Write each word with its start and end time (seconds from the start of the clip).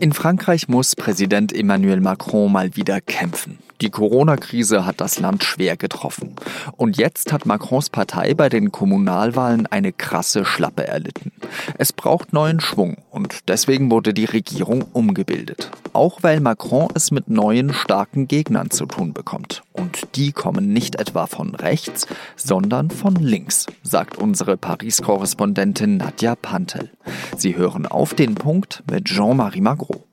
In 0.00 0.12
Frankreich 0.12 0.68
muss 0.68 0.94
Präsident 0.94 1.52
Emmanuel 1.52 2.00
Macron 2.00 2.52
mal 2.52 2.76
wieder 2.76 3.00
kämpfen. 3.00 3.58
Die 3.80 3.90
Corona-Krise 3.90 4.86
hat 4.86 5.00
das 5.00 5.18
Land 5.18 5.42
schwer 5.42 5.76
getroffen. 5.76 6.36
Und 6.76 6.96
jetzt 6.96 7.32
hat 7.32 7.46
Macrons 7.46 7.90
Partei 7.90 8.34
bei 8.34 8.48
den 8.48 8.70
Kommunalwahlen 8.70 9.66
eine 9.66 9.92
krasse 9.92 10.44
Schlappe 10.44 10.86
erlitten. 10.86 11.32
Es 11.78 11.92
braucht 11.92 12.32
neuen 12.32 12.60
Schwung 12.60 12.98
und 13.10 13.48
deswegen 13.48 13.90
wurde 13.90 14.14
die 14.14 14.24
Regierung 14.24 14.82
umgebildet. 14.92 15.70
Auch 15.92 16.22
weil 16.22 16.40
Macron 16.40 16.88
es 16.94 17.10
mit 17.10 17.28
neuen 17.28 17.72
starken 17.72 18.28
Gegnern 18.28 18.70
zu 18.70 18.86
tun 18.86 19.12
bekommt. 19.12 19.62
Und 19.88 20.16
die 20.16 20.32
kommen 20.32 20.74
nicht 20.74 20.96
etwa 20.96 21.26
von 21.26 21.54
rechts, 21.54 22.06
sondern 22.36 22.90
von 22.90 23.14
links, 23.14 23.64
sagt 23.82 24.18
unsere 24.18 24.58
Paris-Korrespondentin 24.58 25.96
Nadja 25.96 26.34
Pantel. 26.34 26.90
Sie 27.38 27.56
hören 27.56 27.86
auf 27.86 28.12
den 28.12 28.34
Punkt 28.34 28.82
mit 28.90 29.06
Jean-Marie 29.06 29.62
Magro. 29.62 30.04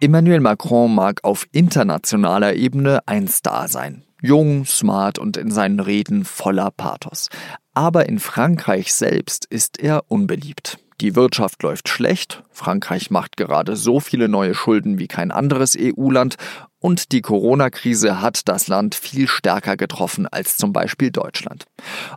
Emmanuel 0.00 0.40
Macron 0.40 0.94
mag 0.94 1.22
auf 1.22 1.46
internationaler 1.52 2.54
Ebene 2.54 3.00
ein 3.04 3.28
Star 3.28 3.68
sein. 3.68 4.04
Jung, 4.22 4.64
smart 4.64 5.18
und 5.18 5.36
in 5.36 5.50
seinen 5.50 5.80
Reden 5.80 6.24
voller 6.24 6.70
Pathos. 6.70 7.28
Aber 7.74 8.08
in 8.08 8.18
Frankreich 8.18 8.94
selbst 8.94 9.44
ist 9.44 9.78
er 9.78 10.10
unbeliebt. 10.10 10.78
Die 11.00 11.16
Wirtschaft 11.16 11.62
läuft 11.62 11.88
schlecht, 11.88 12.42
Frankreich 12.50 13.10
macht 13.10 13.38
gerade 13.38 13.74
so 13.74 14.00
viele 14.00 14.28
neue 14.28 14.54
Schulden 14.54 14.98
wie 14.98 15.08
kein 15.08 15.30
anderes 15.30 15.74
EU-Land 15.78 16.36
und 16.78 17.12
die 17.12 17.22
Corona-Krise 17.22 18.20
hat 18.20 18.48
das 18.48 18.68
Land 18.68 18.94
viel 18.94 19.26
stärker 19.26 19.78
getroffen 19.78 20.26
als 20.26 20.58
zum 20.58 20.74
Beispiel 20.74 21.10
Deutschland. 21.10 21.64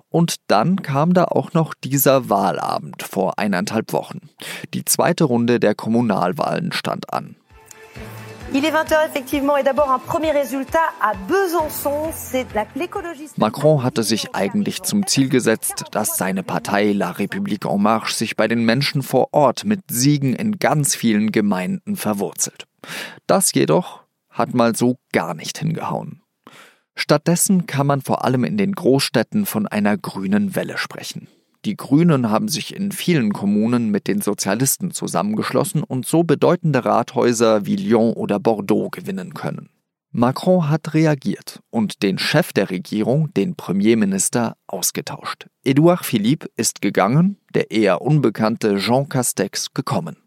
Und 0.10 0.36
dann 0.48 0.82
kam 0.82 1.14
da 1.14 1.26
auch 1.26 1.54
noch 1.54 1.74
dieser 1.74 2.30
Wahlabend 2.30 3.04
vor 3.04 3.40
eineinhalb 3.40 3.94
Wochen. 3.94 4.20
Die 4.74 4.84
zweite 4.84 5.24
Runde 5.24 5.62
der 5.62 5.76
Kommunalwahlen 5.76 6.74
stand 6.74 7.14
an. 7.14 7.38
Il 8.56 8.66
est 8.66 8.72
20h 8.72 9.08
effectivement 9.08 9.58
et 9.58 9.64
d'abord 9.64 9.90
un 9.90 9.98
premier 9.98 10.30
résultat 10.30 10.94
à 11.02 11.14
Besançon, 11.28 12.12
c'est 12.14 12.46
l'écologie. 12.76 13.28
Macron 13.38 13.82
hatte 13.82 14.04
sich 14.04 14.36
eigentlich 14.36 14.84
zum 14.84 15.08
Ziel 15.08 15.30
gesetzt, 15.30 15.86
dass 15.92 16.18
seine 16.18 16.44
Partei 16.44 16.92
La 16.92 17.10
République 17.10 17.66
en 17.66 17.80
Marche 17.80 18.14
sich 18.14 18.36
bei 18.36 18.48
den 18.48 18.64
Menschen 18.64 19.02
vor 19.02 19.30
Ort 19.32 19.66
mit 19.66 19.80
Siegen 19.90 20.36
in 20.36 20.60
ganz 20.60 20.96
vielen 20.96 21.32
Gemeinden 21.32 21.96
verwurzelt. 21.96 22.68
Das 23.26 23.52
jedoch 23.54 24.04
hat 24.30 24.54
mal 24.54 24.76
so 24.76 24.98
gar 25.12 25.34
nicht 25.34 25.58
hingehauen. 25.58 26.22
Stattdessen 26.96 27.66
kann 27.66 27.88
man 27.88 28.02
vor 28.02 28.24
allem 28.24 28.44
in 28.44 28.58
den 28.58 28.74
Großstädten 28.74 29.48
von 29.48 29.66
einer 29.66 29.98
grünen 29.98 30.56
Welle 30.56 30.78
sprechen. 30.78 31.28
Die 31.66 31.78
Grünen 31.78 32.30
haben 32.30 32.50
sich 32.50 32.76
in 32.76 32.92
vielen 32.92 33.32
Kommunen 33.32 33.90
mit 33.90 34.08
den 34.08 34.20
Sozialisten 34.20 34.92
zusammengeschlossen 34.92 35.82
und 35.82 36.06
so 36.06 36.24
bedeutende 36.24 36.84
Rathäuser 36.84 37.66
wie 37.66 37.78
Lyon 37.78 38.14
oder 38.14 38.38
Bordeaux 38.38 38.90
gewinnen 38.90 39.34
können. 39.34 39.70
Macron 40.12 40.70
hat 40.70 40.94
reagiert 40.94 41.62
und 41.72 42.04
den 42.04 42.20
Chef 42.20 42.54
der 42.54 42.70
Regierung, 42.70 43.34
den 43.34 43.56
Premierminister, 43.56 44.58
ausgetauscht. 44.68 45.48
Edouard 45.64 46.06
Philippe 46.06 46.50
ist 46.56 46.82
gegangen, 46.82 47.38
der 47.56 47.72
eher 47.72 48.02
unbekannte 48.02 48.78
Jean 48.78 49.10
Castex 49.10 49.74
gekommen. 49.74 50.18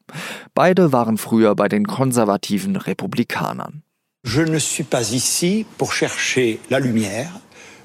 Beide 0.55 0.93
waren 0.93 1.19
früher 1.19 1.55
bei 1.55 1.69
den 1.69 1.87
konservativen 1.87 2.77
Republikanern. 2.77 3.83
Je 4.25 4.43
ne 4.43 4.59
suis 4.59 4.85
pas 4.85 5.13
ici 5.13 5.67
pour 5.79 5.93
chercher 5.93 6.59
la 6.69 6.81
lumière, 6.81 7.31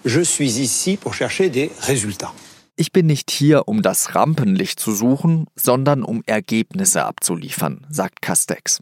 je 0.03 0.21
suis 0.21 0.59
ici 0.59 0.97
pour 0.97 1.13
chercher 1.13 1.51
des 1.51 1.69
résultats. 1.81 2.33
Ich 2.75 2.91
bin 2.91 3.05
nicht 3.05 3.29
hier, 3.31 3.67
um 3.67 3.81
das 3.81 4.15
Rampenlicht 4.15 4.79
zu 4.79 4.91
suchen, 4.91 5.47
sondern 5.55 6.03
um 6.03 6.23
Ergebnisse 6.25 7.05
abzuliefern, 7.05 7.85
sagt 7.89 8.21
Castex. 8.21 8.79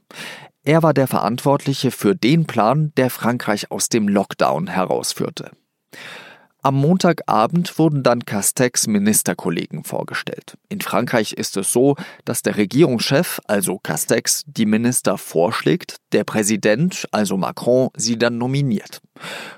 Er 0.63 0.83
war 0.83 0.93
der 0.93 1.07
Verantwortliche 1.07 1.91
für 1.91 2.15
den 2.15 2.45
Plan, 2.45 2.91
der 2.97 3.09
Frankreich 3.09 3.71
aus 3.71 3.89
dem 3.89 4.07
Lockdown 4.07 4.67
herausführte. 4.67 5.51
Am 6.61 6.75
Montagabend 6.75 7.79
wurden 7.79 8.03
dann 8.03 8.25
Castex 8.25 8.85
Ministerkollegen 8.85 9.85
vorgestellt. 9.85 10.57
In 10.67 10.81
Frankreich 10.81 11.31
ist 11.31 11.55
es 11.55 11.71
so, 11.71 11.95
dass 12.25 12.41
der 12.41 12.57
Regierungschef, 12.57 13.39
also 13.47 13.79
Castex, 13.79 14.43
die 14.45 14.65
Minister 14.65 15.17
vorschlägt, 15.17 15.95
der 16.11 16.25
Präsident, 16.25 17.07
also 17.11 17.37
Macron, 17.37 17.91
sie 17.95 18.19
dann 18.19 18.37
nominiert. 18.37 19.01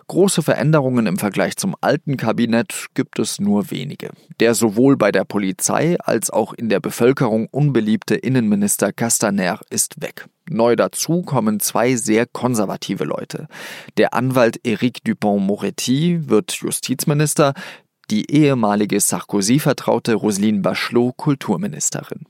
Große 0.09 0.43
Veränderungen 0.43 1.07
im 1.07 1.17
Vergleich 1.17 1.57
zum 1.57 1.75
alten 1.81 2.17
Kabinett 2.17 2.87
gibt 2.93 3.17
es 3.17 3.39
nur 3.39 3.71
wenige. 3.71 4.11
Der 4.39 4.53
sowohl 4.53 4.95
bei 4.95 5.11
der 5.11 5.23
Polizei 5.23 5.97
als 5.99 6.29
auch 6.29 6.53
in 6.53 6.69
der 6.69 6.79
Bevölkerung 6.79 7.47
unbeliebte 7.49 8.13
Innenminister 8.13 8.93
Castaner 8.93 9.59
ist 9.71 10.01
weg. 10.01 10.27
Neu 10.51 10.75
dazu 10.75 11.21
kommen 11.21 11.61
zwei 11.61 11.95
sehr 11.95 12.25
konservative 12.25 13.05
Leute. 13.05 13.47
Der 13.97 14.13
Anwalt 14.13 14.59
Éric 14.65 15.03
Dupont-Moretti 15.05 16.29
wird 16.29 16.51
Justizminister, 16.51 17.53
die 18.09 18.29
ehemalige 18.29 18.99
Sarkozy-Vertraute 18.99 20.15
Roselyne 20.15 20.61
Bachelot 20.61 21.15
Kulturministerin. 21.15 22.25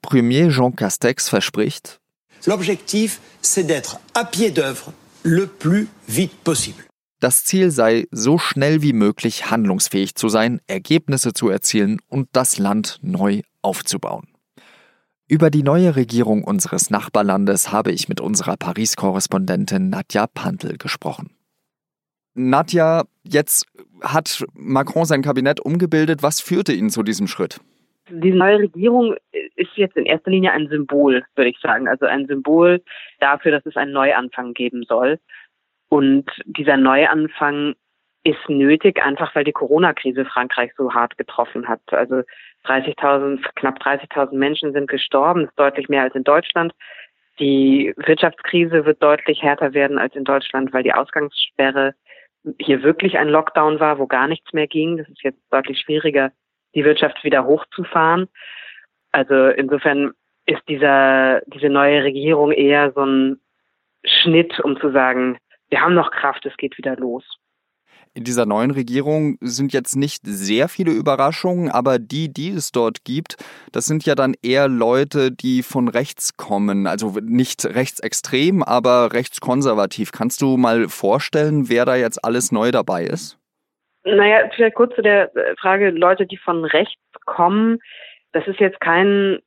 Premier 0.00 0.50
Jean 0.50 0.74
Castex 0.74 1.28
verspricht, 1.28 2.00
L'objectif, 2.46 3.20
c'est 3.42 3.64
d'être 3.64 3.98
à 4.14 4.24
pied 4.24 4.50
d'œuvre 4.50 4.92
le 5.22 5.46
plus 5.46 5.88
vite 6.06 6.34
possible. 6.44 6.84
Das 7.20 7.44
Ziel 7.44 7.72
sei, 7.72 8.06
so 8.12 8.38
schnell 8.38 8.80
wie 8.80 8.92
möglich 8.92 9.50
handlungsfähig 9.50 10.14
zu 10.14 10.28
sein, 10.28 10.60
Ergebnisse 10.68 11.32
zu 11.32 11.48
erzielen 11.48 11.98
und 12.08 12.28
das 12.32 12.58
Land 12.58 13.00
neu 13.02 13.42
aufzubauen. 13.60 14.28
Über 15.30 15.50
die 15.50 15.62
neue 15.62 15.94
Regierung 15.94 16.42
unseres 16.42 16.90
Nachbarlandes 16.90 17.70
habe 17.70 17.92
ich 17.92 18.08
mit 18.08 18.18
unserer 18.18 18.56
Paris-Korrespondentin 18.56 19.90
Nadja 19.90 20.26
Pantel 20.26 20.78
gesprochen. 20.78 21.36
Nadja, 22.32 23.04
jetzt 23.24 23.66
hat 24.02 24.46
Macron 24.54 25.04
sein 25.04 25.20
Kabinett 25.20 25.60
umgebildet. 25.60 26.22
Was 26.22 26.40
führte 26.40 26.72
ihn 26.72 26.88
zu 26.88 27.02
diesem 27.02 27.26
Schritt? 27.26 27.60
Die 28.08 28.30
neue 28.30 28.60
Regierung 28.60 29.16
ist 29.56 29.72
jetzt 29.74 29.98
in 29.98 30.06
erster 30.06 30.30
Linie 30.30 30.52
ein 30.52 30.68
Symbol, 30.68 31.22
würde 31.34 31.50
ich 31.50 31.58
sagen. 31.60 31.88
Also 31.88 32.06
ein 32.06 32.26
Symbol 32.26 32.82
dafür, 33.20 33.52
dass 33.52 33.66
es 33.66 33.76
einen 33.76 33.92
Neuanfang 33.92 34.54
geben 34.54 34.84
soll. 34.88 35.18
Und 35.90 36.24
dieser 36.46 36.78
Neuanfang 36.78 37.74
ist 38.24 38.48
nötig, 38.48 39.02
einfach 39.02 39.34
weil 39.34 39.44
die 39.44 39.52
Corona-Krise 39.52 40.24
Frankreich 40.24 40.72
so 40.76 40.92
hart 40.92 41.16
getroffen 41.16 41.68
hat. 41.68 41.80
Also 41.86 42.22
30.000, 42.66 43.44
knapp 43.54 43.80
30.000 43.80 44.34
Menschen 44.34 44.72
sind 44.72 44.88
gestorben, 44.88 45.42
das 45.42 45.50
ist 45.50 45.58
deutlich 45.58 45.88
mehr 45.88 46.02
als 46.02 46.14
in 46.14 46.24
Deutschland. 46.24 46.72
Die 47.38 47.94
Wirtschaftskrise 47.96 48.84
wird 48.84 49.02
deutlich 49.02 49.42
härter 49.42 49.72
werden 49.72 49.98
als 49.98 50.14
in 50.16 50.24
Deutschland, 50.24 50.72
weil 50.72 50.82
die 50.82 50.92
Ausgangssperre 50.92 51.94
hier 52.58 52.82
wirklich 52.82 53.18
ein 53.18 53.28
Lockdown 53.28 53.78
war, 53.78 53.98
wo 53.98 54.06
gar 54.06 54.26
nichts 54.26 54.52
mehr 54.52 54.66
ging. 54.66 54.96
Das 54.96 55.08
ist 55.08 55.22
jetzt 55.22 55.40
deutlich 55.50 55.80
schwieriger, 55.80 56.32
die 56.74 56.84
Wirtschaft 56.84 57.22
wieder 57.22 57.46
hochzufahren. 57.46 58.28
Also 59.12 59.46
insofern 59.48 60.12
ist 60.46 60.62
dieser, 60.68 61.42
diese 61.46 61.68
neue 61.68 62.02
Regierung 62.02 62.50
eher 62.50 62.92
so 62.92 63.04
ein 63.04 63.40
Schnitt, 64.04 64.58
um 64.60 64.78
zu 64.80 64.90
sagen, 64.90 65.38
wir 65.68 65.80
haben 65.80 65.94
noch 65.94 66.10
Kraft, 66.10 66.44
es 66.46 66.56
geht 66.56 66.76
wieder 66.78 66.96
los 66.96 67.38
in 68.18 68.24
dieser 68.24 68.46
neuen 68.46 68.72
Regierung 68.72 69.38
sind 69.40 69.72
jetzt 69.72 69.94
nicht 69.94 70.22
sehr 70.24 70.68
viele 70.68 70.90
Überraschungen, 70.90 71.70
aber 71.70 72.00
die, 72.00 72.32
die 72.32 72.50
es 72.50 72.72
dort 72.72 73.04
gibt, 73.04 73.36
das 73.70 73.84
sind 73.84 74.04
ja 74.06 74.16
dann 74.16 74.34
eher 74.42 74.66
Leute, 74.66 75.30
die 75.30 75.62
von 75.62 75.86
rechts 75.86 76.36
kommen. 76.36 76.88
Also 76.88 77.14
nicht 77.22 77.64
rechtsextrem, 77.64 78.64
aber 78.64 79.12
rechtskonservativ. 79.12 80.10
Kannst 80.10 80.42
du 80.42 80.56
mal 80.56 80.88
vorstellen, 80.88 81.68
wer 81.68 81.84
da 81.84 81.94
jetzt 81.94 82.24
alles 82.24 82.50
neu 82.50 82.72
dabei 82.72 83.04
ist? 83.04 83.38
Naja, 84.04 84.50
vielleicht 84.52 84.74
kurz 84.74 84.96
zu 84.96 85.02
der 85.02 85.30
Frage, 85.60 85.90
Leute, 85.90 86.26
die 86.26 86.38
von 86.38 86.64
rechts 86.64 87.00
kommen. 87.24 87.78
Das 88.32 88.48
ist 88.48 88.58
jetzt 88.58 88.80
kein, 88.80 89.38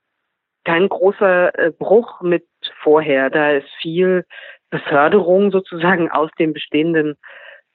kein 0.63 0.87
großer 0.87 1.59
äh, 1.59 1.71
Bruch 1.71 2.21
mit 2.21 2.45
vorher. 2.81 3.29
Da 3.29 3.51
ist 3.51 3.67
viel 3.81 4.23
Beförderung 4.69 5.51
sozusagen 5.51 6.09
aus 6.09 6.29
dem 6.39 6.53
bestehenden 6.53 7.17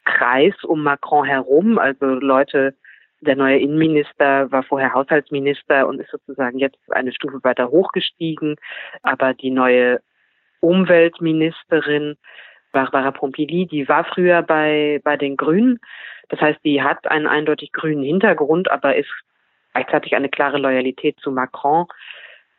Kreis 0.06 0.54
um 0.64 0.82
Macron 0.82 1.26
herum. 1.26 1.78
Also 1.78 2.06
Leute, 2.06 2.74
der 3.20 3.36
neue 3.36 3.58
Innenminister 3.58 4.50
war 4.50 4.62
vorher 4.62 4.94
Haushaltsminister 4.94 5.86
und 5.86 6.00
ist 6.00 6.10
sozusagen 6.10 6.58
jetzt 6.58 6.78
eine 6.90 7.12
Stufe 7.12 7.40
weiter 7.42 7.68
hochgestiegen. 7.68 8.56
Aber 9.02 9.34
die 9.34 9.50
neue 9.50 10.00
Umweltministerin 10.60 12.16
Barbara 12.72 13.10
Pompili, 13.10 13.66
die 13.66 13.88
war 13.88 14.04
früher 14.04 14.42
bei, 14.42 15.00
bei 15.04 15.16
den 15.16 15.36
Grünen. 15.36 15.78
Das 16.28 16.40
heißt, 16.40 16.60
die 16.64 16.82
hat 16.82 17.06
einen 17.10 17.26
eindeutig 17.26 17.72
grünen 17.72 18.02
Hintergrund, 18.02 18.70
aber 18.70 18.96
ist 18.96 19.10
gleichzeitig 19.72 20.14
eine 20.14 20.28
klare 20.28 20.58
Loyalität 20.58 21.18
zu 21.20 21.30
Macron. 21.30 21.86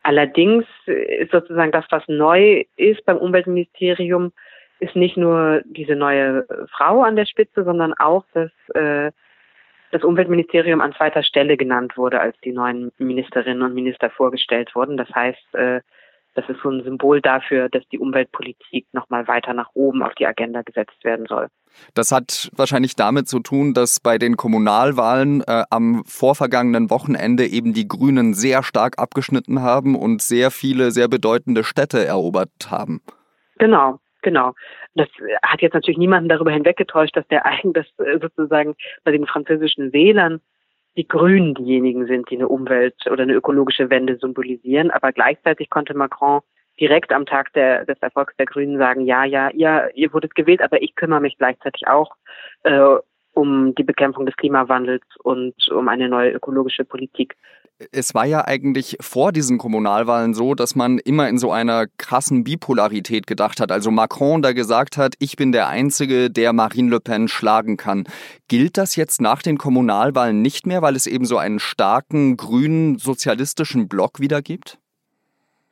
Allerdings 0.02 0.64
ist 0.86 1.32
sozusagen 1.32 1.72
das, 1.72 1.84
was 1.90 2.02
neu 2.06 2.64
ist 2.76 3.04
beim 3.04 3.18
Umweltministerium, 3.18 4.32
ist 4.80 4.96
nicht 4.96 5.16
nur 5.16 5.62
diese 5.64 5.96
neue 5.96 6.46
Frau 6.70 7.02
an 7.02 7.16
der 7.16 7.26
Spitze, 7.26 7.64
sondern 7.64 7.94
auch, 7.94 8.24
dass 8.32 8.50
äh, 8.74 9.10
das 9.90 10.04
Umweltministerium 10.04 10.80
an 10.80 10.92
zweiter 10.92 11.22
Stelle 11.22 11.56
genannt 11.56 11.96
wurde, 11.96 12.20
als 12.20 12.36
die 12.44 12.52
neuen 12.52 12.92
Ministerinnen 12.98 13.62
und 13.62 13.74
Minister 13.74 14.10
vorgestellt 14.10 14.74
wurden. 14.74 14.96
Das 14.96 15.08
heißt, 15.14 15.54
äh, 15.54 15.80
das 16.34 16.48
ist 16.48 16.60
so 16.62 16.70
ein 16.70 16.84
Symbol 16.84 17.20
dafür, 17.20 17.68
dass 17.68 17.82
die 17.90 17.98
Umweltpolitik 17.98 18.86
nochmal 18.92 19.26
weiter 19.26 19.54
nach 19.54 19.70
oben 19.74 20.02
auf 20.02 20.14
die 20.14 20.26
Agenda 20.26 20.62
gesetzt 20.62 21.02
werden 21.02 21.26
soll. 21.26 21.48
Das 21.94 22.12
hat 22.12 22.50
wahrscheinlich 22.54 22.94
damit 22.94 23.28
zu 23.28 23.40
tun, 23.40 23.74
dass 23.74 23.98
bei 23.98 24.18
den 24.18 24.36
Kommunalwahlen 24.36 25.42
äh, 25.46 25.64
am 25.70 26.04
vorvergangenen 26.06 26.90
Wochenende 26.90 27.46
eben 27.46 27.72
die 27.72 27.88
Grünen 27.88 28.34
sehr 28.34 28.62
stark 28.62 28.98
abgeschnitten 28.98 29.62
haben 29.62 29.96
und 29.96 30.22
sehr 30.22 30.50
viele, 30.50 30.92
sehr 30.92 31.08
bedeutende 31.08 31.64
Städte 31.64 32.04
erobert 32.04 32.70
haben. 32.70 33.00
Genau, 33.58 33.98
genau. 34.28 34.52
Das 34.94 35.08
hat 35.42 35.62
jetzt 35.62 35.74
natürlich 35.74 35.98
niemanden 35.98 36.28
darüber 36.28 36.50
hinweggetäuscht, 36.50 37.16
dass 37.16 37.26
der 37.28 37.46
eigentlich 37.46 37.92
sozusagen 38.20 38.74
bei 39.04 39.12
den 39.12 39.26
französischen 39.26 39.92
Wählern 39.92 40.40
die 40.96 41.08
Grünen 41.08 41.54
diejenigen 41.54 42.06
sind, 42.06 42.28
die 42.30 42.36
eine 42.36 42.48
Umwelt- 42.48 43.06
oder 43.10 43.22
eine 43.22 43.34
ökologische 43.34 43.88
Wende 43.88 44.16
symbolisieren. 44.16 44.90
Aber 44.90 45.12
gleichzeitig 45.12 45.70
konnte 45.70 45.94
Macron 45.94 46.40
direkt 46.80 47.12
am 47.12 47.24
Tag 47.24 47.52
der, 47.54 47.84
des 47.86 47.98
Erfolgs 48.00 48.36
der 48.36 48.46
Grünen 48.46 48.78
sagen, 48.78 49.02
ja, 49.06 49.24
ja, 49.24 49.48
ihr, 49.50 49.90
ihr 49.94 50.12
wurdet 50.12 50.34
gewählt, 50.34 50.60
aber 50.60 50.82
ich 50.82 50.94
kümmere 50.94 51.20
mich 51.20 51.38
gleichzeitig 51.38 51.86
auch 51.86 52.14
äh, 52.64 52.96
um 53.32 53.74
die 53.76 53.84
Bekämpfung 53.84 54.26
des 54.26 54.36
Klimawandels 54.36 55.04
und 55.22 55.54
um 55.70 55.88
eine 55.88 56.08
neue 56.08 56.32
ökologische 56.32 56.84
Politik. 56.84 57.36
Es 57.92 58.12
war 58.12 58.24
ja 58.24 58.44
eigentlich 58.44 58.96
vor 59.00 59.30
diesen 59.30 59.56
Kommunalwahlen 59.56 60.34
so, 60.34 60.54
dass 60.54 60.74
man 60.74 60.98
immer 60.98 61.28
in 61.28 61.38
so 61.38 61.52
einer 61.52 61.86
krassen 61.96 62.42
Bipolarität 62.42 63.28
gedacht 63.28 63.60
hat. 63.60 63.70
Also 63.70 63.92
Macron 63.92 64.42
da 64.42 64.52
gesagt 64.52 64.96
hat, 64.96 65.14
ich 65.20 65.36
bin 65.36 65.52
der 65.52 65.68
Einzige, 65.68 66.28
der 66.28 66.52
Marine 66.52 66.90
Le 66.90 67.00
Pen 67.00 67.28
schlagen 67.28 67.76
kann. 67.76 68.04
Gilt 68.48 68.78
das 68.78 68.96
jetzt 68.96 69.20
nach 69.20 69.42
den 69.42 69.58
Kommunalwahlen 69.58 70.42
nicht 70.42 70.66
mehr, 70.66 70.82
weil 70.82 70.96
es 70.96 71.06
eben 71.06 71.24
so 71.24 71.38
einen 71.38 71.60
starken 71.60 72.36
grünen 72.36 72.98
sozialistischen 72.98 73.88
Block 73.88 74.18
wieder 74.18 74.42
gibt? 74.42 74.78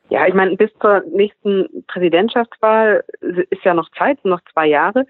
Ja, 0.09 0.25
ich 0.25 0.33
meine, 0.33 0.55
bis 0.55 0.71
zur 0.79 1.03
nächsten 1.13 1.83
Präsidentschaftswahl 1.87 3.03
ist 3.49 3.63
ja 3.65 3.73
noch 3.73 3.89
Zeit, 3.97 4.23
noch 4.23 4.39
zwei 4.53 4.67
Jahre. 4.67 5.05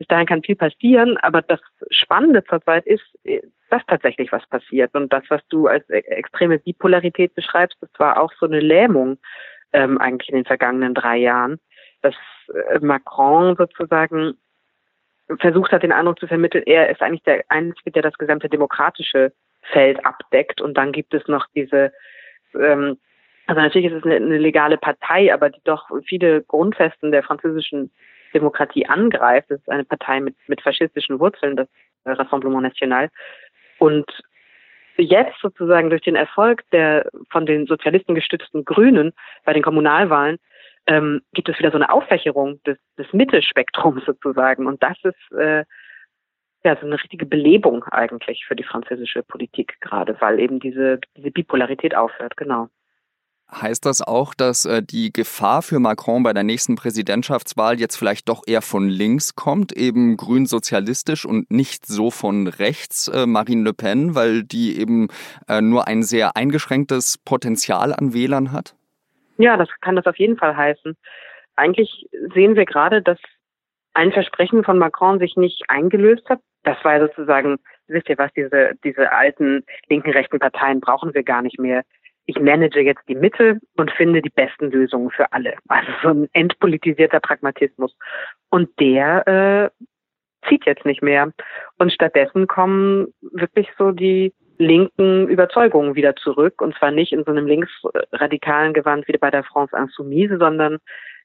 Bis 0.00 0.08
dahin 0.08 0.26
kann 0.26 0.42
viel 0.42 0.56
passieren, 0.56 1.18
aber 1.18 1.42
das 1.42 1.60
Spannende 1.90 2.42
zurzeit 2.44 2.86
ist, 2.86 3.04
dass 3.68 3.84
tatsächlich 3.86 4.32
was 4.32 4.46
passiert. 4.46 4.94
Und 4.94 5.12
das, 5.12 5.24
was 5.28 5.42
du 5.50 5.66
als 5.66 5.86
e-, 5.90 5.98
extreme 5.98 6.58
Bipolarität 6.58 7.34
beschreibst, 7.34 7.76
das 7.82 7.90
war 7.98 8.18
auch 8.18 8.32
so 8.40 8.46
eine 8.46 8.60
Lähmung 8.60 9.18
ähm, 9.74 9.98
eigentlich 9.98 10.30
in 10.30 10.36
den 10.36 10.46
vergangenen 10.46 10.94
drei 10.94 11.18
Jahren, 11.18 11.60
dass 12.00 12.14
äh, 12.48 12.78
Macron 12.78 13.56
sozusagen 13.56 14.38
versucht 15.38 15.70
hat, 15.70 15.82
den 15.82 15.92
Eindruck 15.92 16.18
zu 16.18 16.26
vermitteln, 16.26 16.64
er 16.64 16.88
ist 16.88 17.02
eigentlich 17.02 17.24
der 17.24 17.44
Einzige, 17.50 17.90
der 17.90 18.00
das 18.00 18.16
gesamte 18.16 18.48
demokratische 18.48 19.34
Feld 19.60 20.02
abdeckt. 20.06 20.62
Und 20.62 20.78
dann 20.78 20.92
gibt 20.92 21.12
es 21.12 21.28
noch 21.28 21.46
diese 21.54 21.92
ähm, 22.54 22.96
also 23.46 23.60
natürlich 23.60 23.92
ist 23.92 23.98
es 23.98 24.04
eine, 24.04 24.16
eine 24.16 24.38
legale 24.38 24.78
Partei, 24.78 25.34
aber 25.34 25.50
die 25.50 25.60
doch 25.64 25.90
viele 26.06 26.42
Grundfesten 26.42 27.12
der 27.12 27.22
französischen 27.22 27.90
Demokratie 28.34 28.86
angreift. 28.86 29.50
Es 29.50 29.60
ist 29.60 29.70
eine 29.70 29.84
Partei 29.84 30.20
mit, 30.20 30.36
mit 30.46 30.60
faschistischen 30.60 31.18
Wurzeln, 31.18 31.56
das 31.56 31.68
Rassemblement 32.04 32.62
National. 32.62 33.10
Und 33.78 34.06
jetzt 34.96 35.38
sozusagen 35.40 35.90
durch 35.90 36.02
den 36.02 36.16
Erfolg 36.16 36.62
der 36.70 37.08
von 37.30 37.46
den 37.46 37.66
Sozialisten 37.66 38.14
gestützten 38.14 38.64
Grünen 38.64 39.12
bei 39.44 39.52
den 39.52 39.62
Kommunalwahlen 39.62 40.38
ähm, 40.86 41.22
gibt 41.32 41.48
es 41.48 41.58
wieder 41.58 41.70
so 41.70 41.76
eine 41.76 41.90
Auffächerung 41.90 42.62
des, 42.64 42.78
des 42.98 43.12
Mittelspektrums 43.12 44.04
sozusagen. 44.04 44.66
Und 44.66 44.82
das 44.82 44.96
ist 45.02 45.32
äh, 45.38 45.64
ja 46.64 46.76
so 46.76 46.86
eine 46.86 46.96
richtige 46.96 47.26
Belebung 47.26 47.84
eigentlich 47.84 48.44
für 48.46 48.56
die 48.56 48.64
französische 48.64 49.22
Politik 49.22 49.80
gerade, 49.80 50.20
weil 50.20 50.40
eben 50.40 50.60
diese, 50.60 50.98
diese 51.16 51.30
Bipolarität 51.30 51.94
aufhört, 51.94 52.36
genau. 52.36 52.68
Heißt 53.52 53.84
das 53.84 54.00
auch, 54.00 54.32
dass 54.34 54.64
äh, 54.64 54.80
die 54.80 55.12
Gefahr 55.12 55.62
für 55.62 55.80
Macron 55.80 56.22
bei 56.22 56.32
der 56.32 56.44
nächsten 56.44 56.76
Präsidentschaftswahl 56.76 57.80
jetzt 57.80 57.96
vielleicht 57.96 58.28
doch 58.28 58.42
eher 58.46 58.62
von 58.62 58.88
links 58.88 59.34
kommt, 59.34 59.72
eben 59.72 60.16
grün-sozialistisch 60.16 61.24
und 61.24 61.50
nicht 61.50 61.84
so 61.84 62.12
von 62.12 62.46
rechts 62.46 63.08
äh, 63.08 63.26
Marine 63.26 63.64
Le 63.64 63.74
Pen, 63.74 64.14
weil 64.14 64.44
die 64.44 64.78
eben 64.78 65.08
äh, 65.48 65.60
nur 65.60 65.88
ein 65.88 66.04
sehr 66.04 66.36
eingeschränktes 66.36 67.18
Potenzial 67.18 67.92
an 67.92 68.14
Wählern 68.14 68.52
hat? 68.52 68.76
Ja, 69.38 69.56
das 69.56 69.68
kann 69.80 69.96
das 69.96 70.06
auf 70.06 70.16
jeden 70.16 70.36
Fall 70.36 70.56
heißen. 70.56 70.96
Eigentlich 71.56 72.06
sehen 72.32 72.54
wir 72.54 72.66
gerade, 72.66 73.02
dass 73.02 73.18
ein 73.94 74.12
Versprechen 74.12 74.62
von 74.62 74.78
Macron 74.78 75.18
sich 75.18 75.36
nicht 75.36 75.64
eingelöst 75.68 76.28
hat. 76.28 76.40
Das 76.62 76.76
war 76.84 77.00
sozusagen, 77.00 77.58
wisst 77.88 78.08
ihr 78.08 78.18
was, 78.18 78.32
diese, 78.34 78.72
diese 78.84 79.10
alten 79.10 79.64
linken, 79.88 80.10
rechten 80.10 80.38
Parteien 80.38 80.80
brauchen 80.80 81.14
wir 81.14 81.24
gar 81.24 81.42
nicht 81.42 81.58
mehr 81.58 81.82
ich 82.30 82.38
manage 82.40 82.80
jetzt 82.80 83.02
die 83.08 83.16
Mitte 83.16 83.58
und 83.76 83.90
finde 83.90 84.22
die 84.22 84.30
besten 84.30 84.70
Lösungen 84.70 85.10
für 85.10 85.32
alle. 85.32 85.54
Also 85.68 85.90
so 86.02 86.08
ein 86.08 86.28
entpolitisierter 86.32 87.20
Pragmatismus. 87.20 87.94
Und 88.50 88.68
der 88.78 89.26
äh, 89.26 90.48
zieht 90.48 90.64
jetzt 90.64 90.86
nicht 90.86 91.02
mehr. 91.02 91.32
Und 91.78 91.92
stattdessen 91.92 92.46
kommen 92.46 93.08
wirklich 93.20 93.68
so 93.76 93.90
die 93.90 94.32
linken 94.58 95.28
Überzeugungen 95.28 95.96
wieder 95.96 96.14
zurück. 96.16 96.62
Und 96.62 96.76
zwar 96.76 96.92
nicht 96.92 97.12
in 97.12 97.24
so 97.24 97.32
einem 97.32 97.46
linksradikalen 97.46 98.74
Gewand 98.74 99.08
wie 99.08 99.18
bei 99.18 99.30
der 99.30 99.42
France 99.42 99.76
Insoumise, 99.76 100.38
sondern 100.38 100.78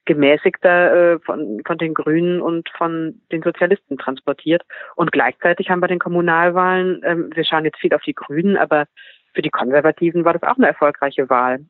gemäßigter 0.06 1.14
äh, 1.14 1.18
von, 1.20 1.60
von 1.66 1.78
den 1.78 1.94
Grünen 1.94 2.40
und 2.40 2.68
von 2.76 3.20
den 3.30 3.42
Sozialisten 3.42 3.98
transportiert. 3.98 4.62
Und 4.96 5.12
gleichzeitig 5.12 5.68
haben 5.68 5.80
wir 5.80 5.88
den 5.88 5.98
Kommunalwahlen, 5.98 7.02
äh, 7.02 7.16
wir 7.34 7.44
schauen 7.44 7.64
jetzt 7.64 7.78
viel 7.78 7.94
auf 7.94 8.02
die 8.02 8.14
Grünen, 8.14 8.56
aber 8.56 8.86
für 9.36 9.42
die 9.42 9.50
Konservativen 9.50 10.24
war 10.24 10.32
das 10.32 10.42
auch 10.42 10.56
eine 10.56 10.66
erfolgreiche 10.66 11.28
Wahl. 11.28 11.60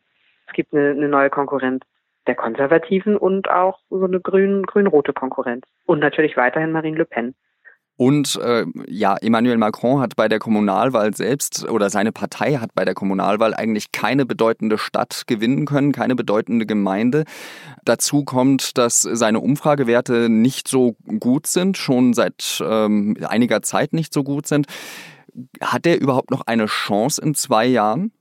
Es 0.46 0.54
gibt 0.54 0.72
eine, 0.72 0.90
eine 0.90 1.08
neue 1.08 1.28
Konkurrenz 1.28 1.84
der 2.26 2.36
Konservativen 2.36 3.16
und 3.16 3.50
auch 3.50 3.80
so 3.90 4.04
eine 4.04 4.20
grün, 4.20 4.62
grün-rote 4.62 5.12
Konkurrenz. 5.12 5.66
Und 5.84 5.98
natürlich 5.98 6.36
weiterhin 6.36 6.72
Marine 6.72 6.96
Le 6.96 7.04
Pen. 7.04 7.34
Und 7.98 8.38
äh, 8.42 8.66
ja, 8.86 9.16
Emmanuel 9.16 9.56
Macron 9.56 10.00
hat 10.00 10.16
bei 10.16 10.28
der 10.28 10.38
Kommunalwahl 10.38 11.14
selbst 11.14 11.66
oder 11.68 11.88
seine 11.88 12.12
Partei 12.12 12.56
hat 12.56 12.74
bei 12.74 12.84
der 12.84 12.92
Kommunalwahl 12.92 13.54
eigentlich 13.54 13.90
keine 13.90 14.26
bedeutende 14.26 14.76
Stadt 14.76 15.22
gewinnen 15.26 15.64
können, 15.64 15.92
keine 15.92 16.14
bedeutende 16.14 16.66
Gemeinde. 16.66 17.24
Dazu 17.84 18.22
kommt, 18.24 18.76
dass 18.76 19.00
seine 19.00 19.40
Umfragewerte 19.40 20.28
nicht 20.28 20.68
so 20.68 20.94
gut 21.18 21.46
sind, 21.46 21.78
schon 21.78 22.12
seit 22.12 22.62
ähm, 22.62 23.16
einiger 23.26 23.62
Zeit 23.62 23.94
nicht 23.94 24.12
so 24.12 24.22
gut 24.22 24.46
sind. 24.46 24.66
Hat 25.61 25.87
er 25.87 26.00
überhaupt 26.00 26.31
noch 26.31 26.47
eine 26.47 26.66
Chance 26.66 27.21
in 27.23 27.35
zwei 27.35 27.66
Jahren? 27.66 28.12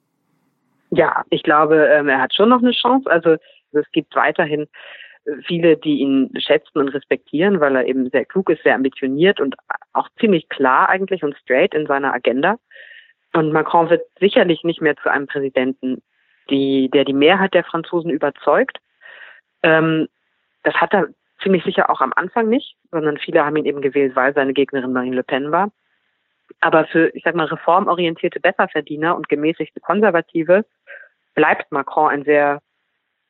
Ja, 0.91 1.23
ich 1.29 1.43
glaube, 1.43 1.87
ähm, 1.87 2.09
er 2.09 2.21
hat 2.21 2.33
schon 2.33 2.49
noch 2.49 2.61
eine 2.61 2.71
Chance. 2.71 3.09
Also 3.09 3.37
es 3.71 3.91
gibt 3.91 4.15
weiterhin 4.15 4.67
viele, 5.45 5.77
die 5.77 5.99
ihn 5.99 6.31
schätzen 6.37 6.77
und 6.77 6.89
respektieren, 6.89 7.59
weil 7.59 7.75
er 7.75 7.85
eben 7.85 8.09
sehr 8.09 8.25
klug 8.25 8.49
ist, 8.49 8.63
sehr 8.63 8.75
ambitioniert 8.75 9.39
und 9.39 9.55
auch 9.93 10.07
ziemlich 10.19 10.47
klar 10.49 10.89
eigentlich 10.89 11.23
und 11.23 11.35
straight 11.37 11.73
in 11.73 11.87
seiner 11.87 12.13
Agenda. 12.13 12.57
Und 13.33 13.51
Macron 13.51 13.89
wird 13.89 14.03
sicherlich 14.19 14.63
nicht 14.63 14.81
mehr 14.81 14.95
zu 14.97 15.09
einem 15.09 15.27
Präsidenten, 15.27 16.01
die, 16.49 16.89
der 16.89 17.05
die 17.05 17.13
Mehrheit 17.13 17.53
der 17.53 17.63
Franzosen 17.63 18.11
überzeugt. 18.11 18.77
Ähm, 19.63 20.07
das 20.63 20.75
hat 20.75 20.93
er 20.93 21.07
ziemlich 21.41 21.63
sicher 21.63 21.89
auch 21.89 22.01
am 22.01 22.13
Anfang 22.15 22.47
nicht, 22.47 22.77
sondern 22.91 23.17
viele 23.17 23.43
haben 23.43 23.55
ihn 23.57 23.65
eben 23.65 23.81
gewählt, 23.81 24.15
weil 24.15 24.33
seine 24.33 24.53
Gegnerin 24.53 24.93
Marine 24.93 25.17
Le 25.17 25.23
Pen 25.23 25.51
war. 25.51 25.71
Aber 26.61 26.85
für, 26.87 27.09
ich 27.15 27.23
sag 27.23 27.35
mal, 27.35 27.45
reformorientierte 27.45 28.39
Besserverdiener 28.39 29.15
und 29.15 29.29
gemäßigte 29.29 29.79
Konservative 29.79 30.65
bleibt 31.35 31.71
Macron 31.71 32.09
ein 32.09 32.23
sehr, 32.23 32.61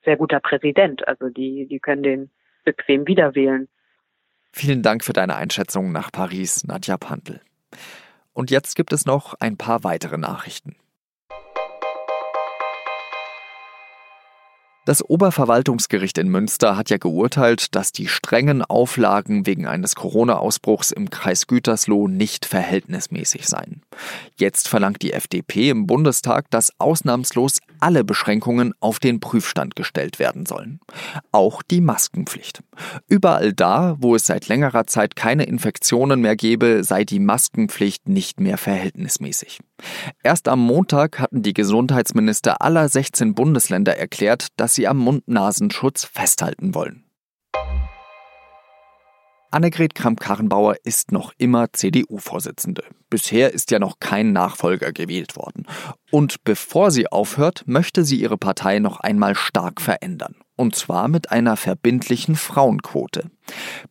sehr 0.03 0.17
guter 0.17 0.39
Präsident. 0.39 1.08
Also 1.08 1.29
die, 1.29 1.67
die 1.67 1.79
können 1.79 2.03
den 2.03 2.32
bequem 2.63 3.08
wiederwählen. 3.08 3.67
Vielen 4.51 4.84
Dank 4.84 5.03
für 5.03 5.13
deine 5.13 5.36
Einschätzung 5.36 5.91
nach 5.91 6.12
Paris, 6.12 6.63
Nadja 6.65 6.98
Pantel. 6.98 7.41
Und 8.34 8.51
jetzt 8.51 8.75
gibt 8.75 8.94
es 8.94 9.05
noch 9.05 9.34
ein 9.39 9.58
paar 9.58 9.84
weitere 9.84 10.17
Nachrichten. 10.17 10.75
Das 14.86 15.04
Oberverwaltungsgericht 15.04 16.20
in 16.20 16.30
Münster 16.30 16.77
hat 16.77 16.92
ja 16.92 16.98
geurteilt, 16.98 17.74
dass 17.74 17.92
die 17.92 18.08
strengen 18.08 18.62
Auflagen 18.62 19.48
wegen 19.48 19.65
eines 19.65 19.96
Corona-Ausbruchs 19.96 20.92
im 20.92 21.10
Kreis 21.10 21.48
Gütersloh 21.48 22.08
nicht 22.08 22.46
verhältnismäßig 22.46 23.48
seien. 23.48 23.82
Jetzt 24.38 24.68
verlangt 24.68 25.01
die 25.01 25.13
FDP 25.13 25.72
im 25.72 25.88
Bundestag, 25.88 26.51
dass 26.51 26.72
ausnahmslos 26.77 27.62
alle 27.80 28.04
Beschränkungen 28.04 28.74
auf 28.80 29.00
den 29.00 29.20
Prüfstand 29.20 29.75
gestellt 29.75 30.20
werden 30.20 30.46
sollen. 30.46 30.80
Auch 31.32 31.63
die 31.63 31.82
Maskenpflicht. 31.82 32.62
Überall 33.08 33.54
da, 33.54 33.96
wo 34.00 34.13
es 34.13 34.27
seit 34.27 34.48
längerer 34.48 34.86
Zeit 34.86 35.15
keine 35.15 35.46
Infektionen 35.46 36.22
mehr 36.22 36.36
gebe, 36.36 36.84
sei 36.84 37.06
die 37.06 37.20
Maskenpflicht 37.20 38.08
nicht 38.08 38.39
mehr 38.39 38.60
verhältnismäßig. 38.60 39.62
Erst 40.24 40.48
am 40.48 40.60
Montag 40.60 41.20
hatten 41.20 41.41
die 41.41 41.53
Gesundheitsminister 41.53 42.62
aller 42.62 42.88
16 42.88 43.36
Bundesländer 43.36 43.98
erklärt, 43.98 44.48
dass 44.58 44.74
sie 44.74 44.88
am 44.88 44.98
Mund-Nasenschutz 44.98 46.05
festhalten 46.05 46.74
wollen. 46.74 47.05
Annegret 49.55 49.95
Kramp-Karrenbauer 49.95 50.75
ist 50.83 51.13
noch 51.13 51.31
immer 51.38 51.71
CDU-Vorsitzende. 51.71 52.83
Bisher 53.09 53.53
ist 53.53 53.71
ja 53.71 53.79
noch 53.79 54.01
kein 54.01 54.33
Nachfolger 54.33 54.91
gewählt 54.91 55.38
worden. 55.38 55.65
Und 56.12 56.43
bevor 56.43 56.91
sie 56.91 57.09
aufhört, 57.09 57.63
möchte 57.65 58.03
sie 58.03 58.19
ihre 58.19 58.38
Partei 58.38 58.79
noch 58.79 59.00
einmal 59.00 59.33
stark 59.33 59.79
verändern. 59.79 60.35
Und 60.57 60.75
zwar 60.75 61.07
mit 61.07 61.31
einer 61.31 61.55
verbindlichen 61.55 62.35
Frauenquote. 62.35 63.31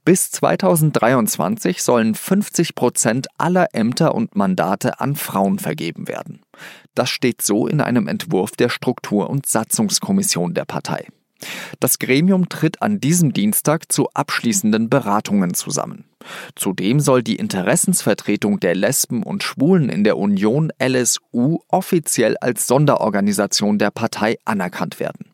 Bis 0.05 0.31
2023 0.33 1.83
sollen 1.83 2.15
50 2.15 2.75
Prozent 2.75 3.29
aller 3.39 3.69
Ämter 3.73 4.15
und 4.15 4.37
Mandate 4.37 5.01
an 5.01 5.17
Frauen 5.17 5.59
vergeben 5.59 6.09
werden. 6.09 6.43
Das 6.95 7.09
steht 7.09 7.41
so 7.41 7.67
in 7.67 7.81
einem 7.81 8.07
Entwurf 8.07 8.51
der 8.51 8.69
Struktur- 8.69 9.31
und 9.31 9.47
Satzungskommission 9.47 10.53
der 10.53 10.67
Partei. 10.67 11.07
Das 11.81 11.99
Gremium 11.99 12.49
tritt 12.49 12.83
an 12.83 13.01
diesem 13.01 13.33
Dienstag 13.33 13.93
zu 13.93 14.09
abschließenden 14.15 14.89
Beratungen 14.89 15.55
zusammen. 15.55 16.05
Zudem 16.55 17.01
soll 17.01 17.23
die 17.23 17.37
Interessensvertretung 17.37 18.61
der 18.61 18.75
Lesben 18.75 19.23
und 19.23 19.43
Schwulen 19.43 19.89
in 19.89 20.05
der 20.05 20.17
Union 20.17 20.73
LSU 20.83 21.59
offiziell 21.69 22.37
als 22.39 22.67
Sonderorganisation 22.67 23.79
der 23.79 23.91
Partei 23.91 24.39
anerkannt 24.45 25.01
werden. 25.01 25.27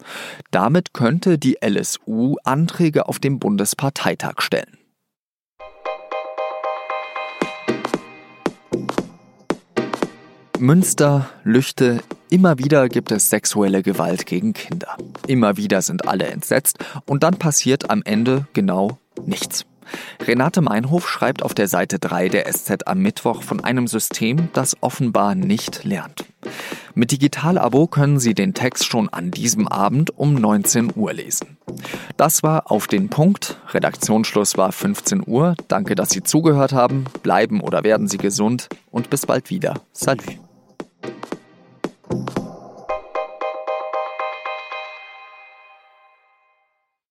Damit 0.51 0.93
könnte 0.93 1.39
die 1.39 1.59
LSU 1.65 2.37
Anträge 2.45 3.09
auf 3.09 3.19
dem 3.19 3.39
Bundesparteitag 3.39 4.41
stellen. 4.41 4.80
Münster, 10.61 11.31
Lüchte, 11.43 12.03
immer 12.29 12.59
wieder 12.59 12.91
gibt 12.91 13.13
es 13.13 13.31
sexuelle 13.31 13.83
Gewalt 13.83 14.27
gegen 14.27 14.53
Kinder. 14.53 14.95
Immer 15.27 15.57
wieder 15.57 15.81
sind 15.81 16.07
alle 16.07 16.27
entsetzt 16.27 16.79
und 17.07 17.23
dann 17.23 17.39
passiert 17.39 17.89
am 17.89 18.03
Ende 18.05 18.47
genau 18.53 18.99
nichts. 19.25 19.65
Renate 20.23 20.61
Meinhof 20.61 21.09
schreibt 21.09 21.43
auf 21.43 21.55
der 21.55 21.67
Seite 21.67 21.99
3 21.99 22.29
der 22.29 22.45
SZ 22.53 22.87
am 22.87 22.99
Mittwoch 22.99 23.43
von 23.43 23.65
einem 23.65 23.89
System, 23.89 24.51
das 24.53 24.77
offenbar 24.83 25.35
nicht 25.35 25.83
lernt. 25.85 26.27
Mit 26.95 27.11
Digital-Abo 27.11 27.87
können 27.87 28.19
Sie 28.19 28.35
den 28.35 28.53
Text 28.53 28.85
schon 28.85 29.09
an 29.09 29.31
diesem 29.31 29.67
Abend 29.67 30.17
um 30.19 30.35
19 30.35 30.93
Uhr 30.95 31.15
lesen. 31.15 31.57
Das 32.19 32.43
war 32.43 32.71
auf 32.71 32.87
den 32.87 33.09
Punkt. 33.09 33.57
Redaktionsschluss 33.73 34.59
war 34.59 34.73
15 34.73 35.23
Uhr. 35.27 35.55
Danke, 35.69 35.95
dass 35.95 36.11
Sie 36.11 36.23
zugehört 36.23 36.75
haben. 36.75 37.07
Bleiben 37.23 37.63
oder 37.63 37.83
werden 37.83 38.09
Sie 38.09 38.19
gesund 38.19 38.69
und 38.91 39.09
bis 39.09 39.25
bald 39.25 39.49
wieder. 39.49 39.81
Salut. 39.93 40.50
Thank 41.03 41.35
you. 42.13 42.40